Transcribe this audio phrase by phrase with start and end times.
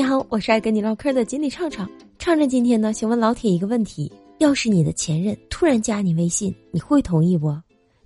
[0.00, 1.86] 你好，我是爱跟你唠嗑的锦鲤畅畅。
[2.18, 7.54] 畅畅今天呢，想问老铁一个问题：要是你的前任突然加你微信，你会同意不？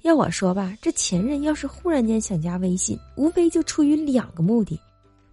[0.02, 4.76] 要我说吧，这前任要是忽然间想加微信，无非就出于两个目的，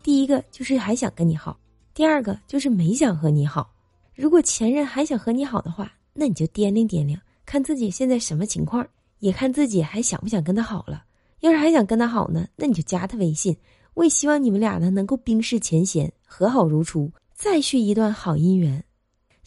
[0.04, 1.58] 第一个就是还想跟你好，
[1.96, 3.74] 第二个就是没想和你好。
[4.14, 8.88] 如果前任还想和你好的话，那你就掂量掂量，看自己现在什么情况，
[9.18, 11.06] 也看自己还想不想跟他好了。
[11.40, 13.58] 要是还想跟他好呢，那你就加他微信。
[13.94, 18.84] 我也希望你们俩呢能够冰释前嫌，和好如初，再续一段好姻缘。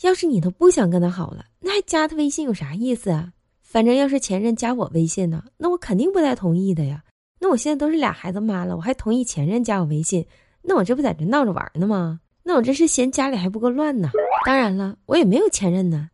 [0.03, 3.33] 要是你都不想跟他好了，那还加他微信有啥意思啊？
[3.63, 7.03] 反正要是前任加我微信呢，那我肯定不带同意的呀。
[7.41, 10.25] 那我现在都是俩孩子妈了，我还同意前任加我微信，
[10.63, 12.21] 那我这不在这闹着玩呢吗？
[12.43, 14.11] 那我这是嫌家里还不够乱呢。
[14.45, 16.11] 当然了，我也没有前任呢。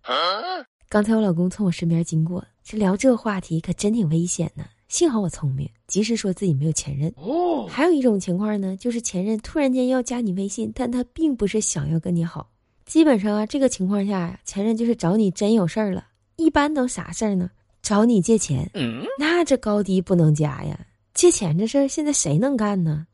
[0.88, 4.64] 刚才我老公从我身边经过，这聊这话题可真挺危险呢。
[4.90, 7.14] 幸好我聪明，及时说自己没有前任。
[7.16, 12.50] 哦，还有一种情况呢，就是前任突然间要加你微信，但他并不是想要跟你好。
[12.86, 16.08] 基本上啊，这个情况下呀，前任就是找你真有事儿了。
[16.34, 17.48] 一般都啥事儿呢？
[17.82, 18.69] 找你借钱。
[19.16, 20.86] 那这高低不能加呀！
[21.14, 23.06] 借钱这事儿现在谁能干呢？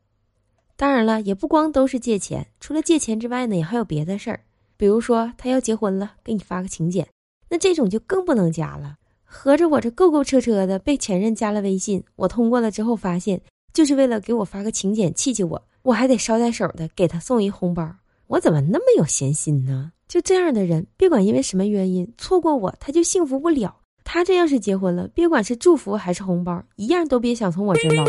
[0.75, 4.39] 当然了，也不光都是借钱，除了借钱之外呢，也还有别的事儿。
[4.77, 7.07] 比如说他要结婚了，给你发个请柬，
[7.47, 8.97] 那这种就更不能加了。
[9.29, 13.41] 合着我这够够车车的被前任加了微信，我通过了之后发现，
[13.73, 17.93] 就是为了给我发个请柬气气我，我还得捎带手的给他送一红包，
[18.27, 19.91] 我怎么那么有闲心呢？
[20.07, 23.75] 就这样的人，别管因为什么原因错过我，他就幸福不了。
[24.05, 28.05] 他这要是结婚了，别管是祝福还是红包，一样都别想从我这捞。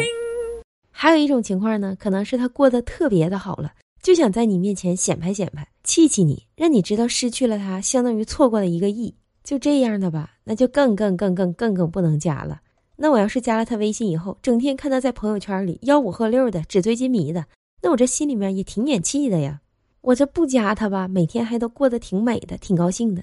[0.92, 9.12] 还有一种情况呢，可能是他过得特别的好了，就想在你面前显摆显摆，气气你，让你知道失去了他相当于错过了一个亿。
[9.48, 12.60] 就这样的吧，那就更更更更更更不能加了。
[12.96, 17.46] 那我要是加了他微信以后，整天看他在朋友圈里吆五喝六的、纸醉金迷的，
[17.80, 19.62] 那我这心里面也挺眼气的呀。
[20.02, 23.22] 我这不加他吧，每天还都过得挺美的、挺高兴的；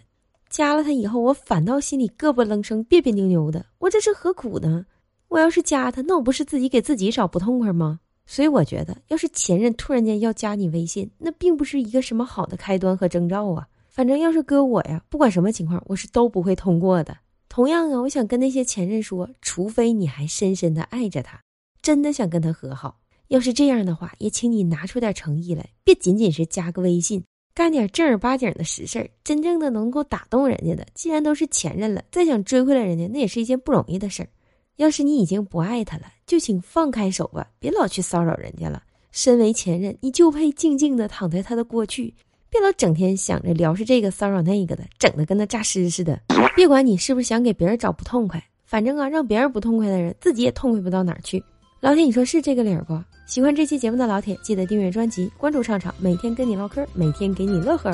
[0.49, 3.63] 加了他以后，我反倒心里咯不楞声、别别扭扭的。
[3.77, 4.83] 我这是何苦呢？
[5.27, 7.99] 我要是加他，那我不是自己给自己找不痛快吗？
[8.25, 13.67] 所以我觉得，要是前任突然间要加你微信，那并不是一个什么好的开端和征兆啊。
[13.95, 17.17] 反正要是搁我呀，不管什么情况，我是都不会通过的。
[17.47, 21.39] 同样啊，我想跟那些前任说，除非你还深深的爱着他，
[21.81, 22.99] 真的想跟他和好。
[23.29, 27.23] 要是这样的话，也请你拿出点诚意来，别仅仅是加个微信，
[27.53, 30.85] 干点正儿八经的实事儿，真正的能够打动人家的。
[30.93, 34.27] 既然都是前任了，再想追回来人家，那也是一件不容易的事儿。
[34.75, 38.83] 要是你已经不爱他了，就请放开手吧，别老去骚扰人家了。
[39.13, 42.13] 身为前任，你就配静静的躺在他的过去。
[42.55, 46.17] 别老整天想着聊是这个骚扰那个的，整的跟那诈尸似的。
[46.55, 51.43] 别管你是不是想给别人找不痛快，反正啊，让别人不痛快的人，自己也痛快不到哪儿去。
[51.81, 52.97] 老铁，你说是这个理儿不？
[53.27, 57.91] 喜欢这期节目的老铁，记得订阅专辑，关注畅畅，每天跟你唠嗑，每天给你乐呵。